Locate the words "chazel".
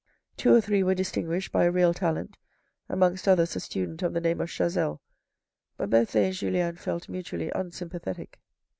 4.49-4.99